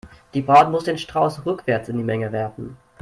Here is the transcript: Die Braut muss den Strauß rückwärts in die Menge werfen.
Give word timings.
Die 0.33 0.41
Braut 0.41 0.71
muss 0.71 0.85
den 0.85 0.97
Strauß 0.97 1.45
rückwärts 1.45 1.87
in 1.89 1.95
die 1.99 2.03
Menge 2.03 2.31
werfen. 2.31 2.75